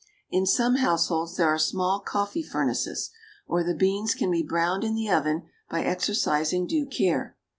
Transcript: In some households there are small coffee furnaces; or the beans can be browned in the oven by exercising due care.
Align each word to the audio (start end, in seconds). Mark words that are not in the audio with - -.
In 0.31 0.47
some 0.47 0.77
households 0.77 1.37
there 1.37 1.45
are 1.47 1.59
small 1.59 1.99
coffee 1.99 2.41
furnaces; 2.41 3.11
or 3.45 3.63
the 3.63 3.75
beans 3.75 4.15
can 4.15 4.31
be 4.31 4.41
browned 4.41 4.83
in 4.83 4.95
the 4.95 5.11
oven 5.11 5.43
by 5.69 5.83
exercising 5.83 6.65
due 6.65 6.87
care. 6.87 7.37